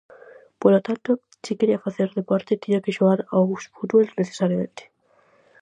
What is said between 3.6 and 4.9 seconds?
fútbol necesariamente.